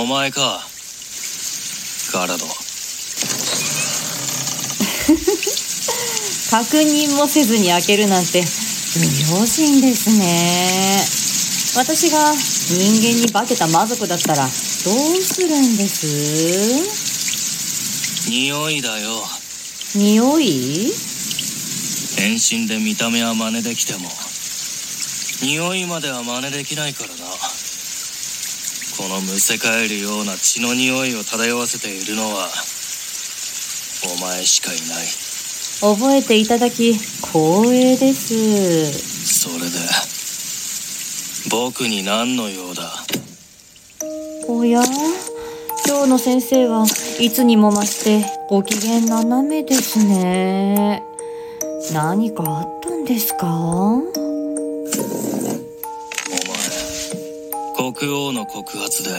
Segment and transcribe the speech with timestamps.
[0.00, 0.66] お前か。
[2.10, 2.46] ガラド
[6.50, 8.48] 確認もせずに開けるなんて不
[9.38, 11.04] 用心ですね。
[11.76, 12.80] 私が人
[13.14, 14.50] 間に化けた魔族だったらどう
[15.22, 16.06] するんです？
[18.30, 19.22] 匂いだよ。
[19.94, 20.92] 匂い？
[22.16, 24.10] 変身で見た目は真似できても
[25.42, 27.16] 匂いまでは真似できないからな
[28.96, 32.48] このむせ返るような血の匂いを漂わせているのは
[34.16, 35.06] お前しかいない。
[35.80, 39.48] 覚えていただき光栄です。
[39.48, 39.78] それで
[41.50, 42.92] 僕に何の用だ？
[44.46, 44.82] おや？
[45.86, 46.84] 今日の先生は
[47.18, 51.02] いつにも増してご機嫌斜めですね。
[51.94, 53.46] 何かあったんですか？
[58.00, 59.10] 国王の告発で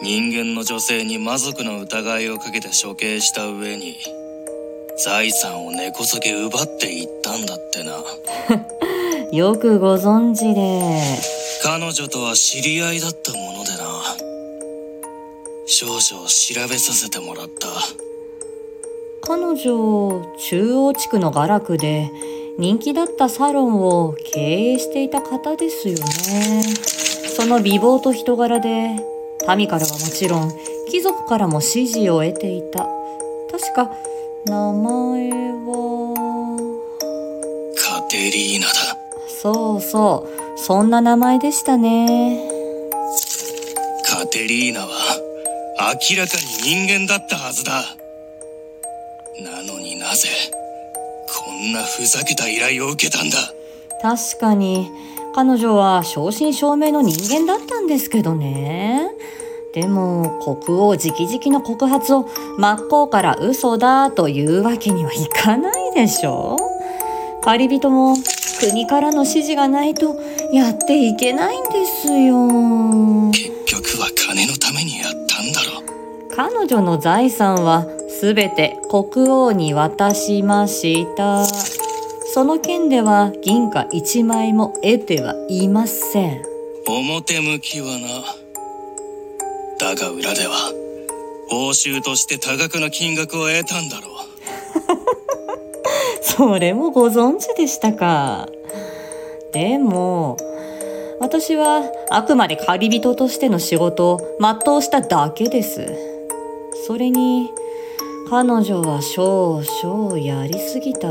[0.00, 3.98] 人間の女性に魔族の疑いをかけて処刑した上に
[5.04, 8.02] 財産を根こそぎ奪っていったんだってな。
[9.30, 11.20] よくご存知で。
[11.62, 14.16] 彼女とは知り合いだったものでな。
[15.66, 17.68] 少々調べさせてもらった。
[19.20, 22.10] 彼女中央地区の画楽で
[22.58, 24.40] 人気だったサロンを経
[24.72, 26.62] 営していた方ですよね
[27.36, 28.96] その美貌と人柄で
[29.46, 30.50] 民からはもちろん
[30.90, 32.88] 貴族からも支持を得ていた。
[33.50, 33.90] 確か
[34.46, 35.30] 名前
[35.66, 36.14] は
[37.76, 38.72] カテリーナだ
[39.42, 42.40] そうそうそんな名前でしたね。
[44.08, 44.88] カテリーナは
[45.78, 47.84] 明らかに人間だったはずだ。
[49.44, 50.30] なのになぜ
[51.28, 53.36] こんなふざけた依頼を受けたんだ。
[54.00, 54.90] 確かに
[55.36, 59.10] 彼女は正真正銘の人間だったんですけどね。
[59.74, 62.26] でも国王直々の告発を
[62.56, 66.56] 真っ向から嘘だというわけにはいかないでしょ。
[67.42, 68.16] 借り人も
[68.60, 70.18] 国からの指示がないと
[70.54, 73.30] やっていけないんですよ。
[73.32, 75.82] 結局は金のためにやったんだろ
[76.34, 81.44] 彼女の財産はすべて国王に渡しました
[82.36, 86.42] その件では銀貨一枚も得てはいません。
[86.86, 88.08] 表向きはな。
[89.80, 90.70] だが裏では
[91.48, 94.16] 報酬として多額の金額を得たんだろう。
[96.20, 98.46] それもご存知でしたか。
[99.54, 100.36] でも
[101.18, 105.88] 私はあくまで借り人としての仕事を全うしただけです。
[106.86, 107.48] それに
[108.28, 111.08] 彼女は少々やりすぎた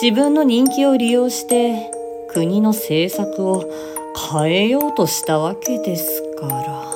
[0.00, 1.90] 自分の人気を利用して
[2.28, 3.64] 国の政策を
[4.30, 6.52] 変えようとしたわけですから。
[6.52, 6.92] まっ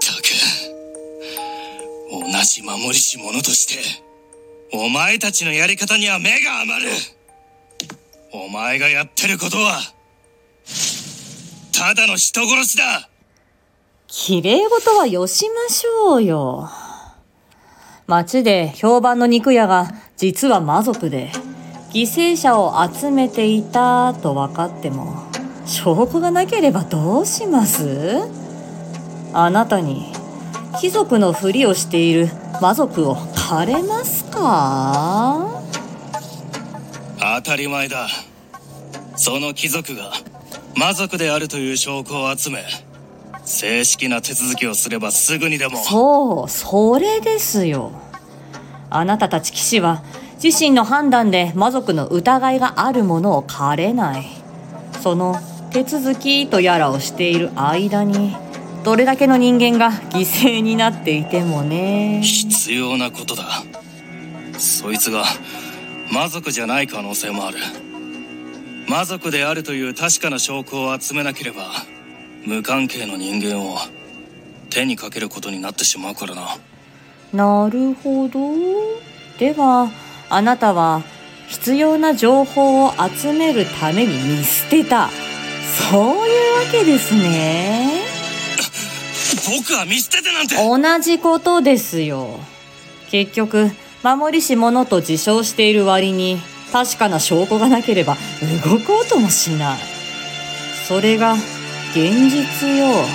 [0.00, 0.24] たく
[2.10, 3.74] 同じ守りし者として
[4.72, 6.90] お前たちのやり方には目が余る。
[8.32, 9.78] お前がやってることは
[11.72, 13.10] ただの人殺しだ。
[14.06, 16.70] 綺麗事はよしましょうよ。
[18.06, 21.30] 町で評判の肉屋が実は魔族で、
[21.90, 25.24] 犠牲者を集めていたと分かっても、
[25.66, 28.28] 証拠がなければどうします？
[29.32, 30.12] あなたに
[30.80, 32.28] 貴族のふりをしている
[32.62, 35.62] 魔族を狩れますか？
[37.18, 38.06] 当たり前だ。
[39.16, 40.12] その貴族が
[40.76, 42.62] 魔族であるという証拠を集め
[43.46, 47.92] 正式な手続きをすればすぐにでもそう、それですよ。
[48.90, 50.02] あなたたち騎士は
[50.42, 54.26] 自身の判断で魔族の疑いがあるものを狩れない。
[55.00, 55.36] その
[55.70, 58.36] 手続きとやらをしている間に、
[58.84, 62.20] どれだけの人間が犠牲になっていてもね。
[62.22, 63.62] 必要なことだ
[64.58, 65.24] そいつが
[66.12, 67.58] 魔族じゃない可能性もある
[68.88, 71.64] 魔族であるという確かな証拠を集めなければ
[72.46, 73.76] 無関係の人間を
[74.70, 76.56] 手にかけることになってしまうからな
[77.32, 78.38] なるほど。
[79.36, 79.90] では、
[80.30, 81.02] あなたは
[81.48, 85.10] 必要な情報を集めるために見捨てた。
[85.90, 88.04] そういうわけですね。
[89.58, 92.38] 僕は見捨ててなんて同じことですよ。
[93.10, 93.72] 結局、
[94.04, 96.40] 守りし者と自称している割に、
[96.72, 98.16] 確かな証拠がなければ
[98.64, 99.78] 動こうともしない。
[100.86, 101.36] それが
[101.96, 103.06] 現実よ。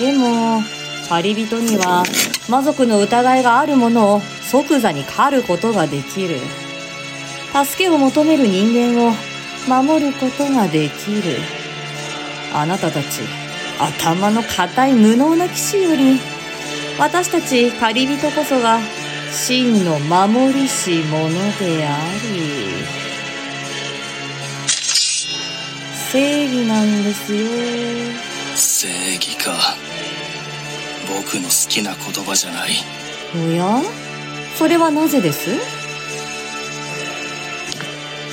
[0.00, 0.60] でも
[1.08, 2.02] 借り人には
[2.48, 6.38] 魔族の疑いがあるものを即座に狩ることができる。
[7.64, 9.12] 助けを求める人間を
[9.68, 11.38] 守ることができる。
[12.52, 13.20] あなたたち
[13.78, 16.18] 頭の固い無能な騎士より
[16.98, 18.80] 私たち借り人こそが
[19.30, 21.30] 真の守りし者
[21.60, 23.17] であり。
[26.10, 27.46] 正義なんですよ。
[28.56, 29.52] 正義か。
[31.06, 32.70] 僕の好きな言葉じゃない。
[33.36, 33.82] おや？
[34.56, 35.50] それはなぜです？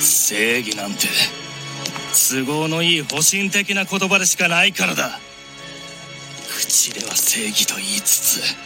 [0.00, 1.08] 正義なんて
[2.12, 5.18] 都合のいい保身的な言葉でしかないからだ。
[6.48, 8.56] 口では正義と言いつつ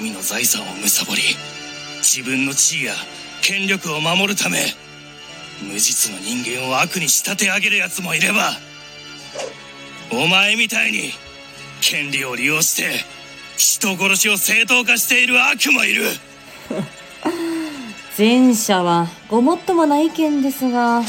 [0.00, 1.22] 民の財産を貪り
[2.02, 2.92] 自分の地位や
[3.42, 4.58] 権力を守るため
[5.62, 8.52] 無実の人間を悪に仕立て上げる奴もいれば
[10.10, 11.12] お前みたいに
[11.80, 13.04] 権利を利用して
[13.56, 16.04] 人殺しを正当化している悪もいる。
[18.18, 21.02] 前者はごもっともな意見ですが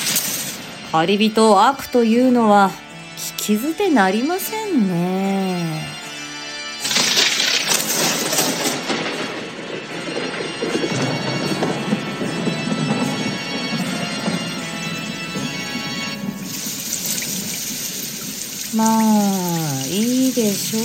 [0.91, 2.71] 借り人を悪というのは
[3.17, 5.92] 聞き捨てなりませんね。
[18.75, 20.81] まあいいでしょう。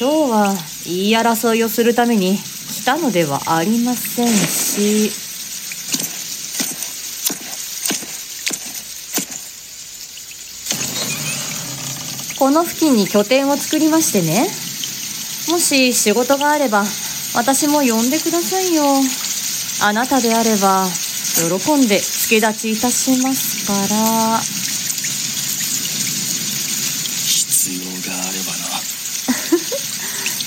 [0.00, 0.54] 今日は
[0.86, 5.10] 言い争いをするために来たのではありませんし。
[12.38, 14.48] この付近に拠点を作りましてね。
[15.52, 16.84] もし仕事があれば
[17.34, 18.82] 私も呼んでくださいよ。
[19.82, 20.86] あなたであれば
[21.36, 24.38] 喜んで付け立ちいたしますから
[27.28, 28.66] 必要があればな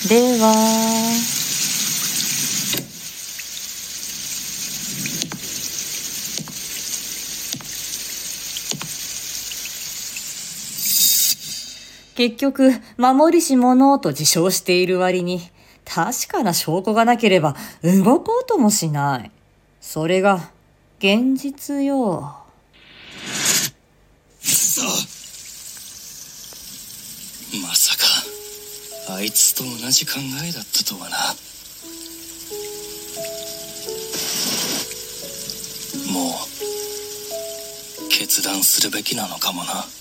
[0.09, 0.53] では。
[12.15, 15.41] 結局守りし者と自称している割に
[15.85, 19.31] 確かな証拠がなければ動こうともしない。
[19.79, 20.49] それが
[20.97, 22.35] 現実よ
[24.41, 24.81] さ
[27.61, 28.03] まさか
[29.11, 30.13] あいつと同じ考
[30.47, 31.17] えだったとはな。
[36.13, 36.35] も
[38.05, 39.98] う決断するべきなのかもな。